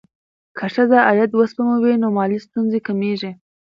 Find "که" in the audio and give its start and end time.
0.57-0.65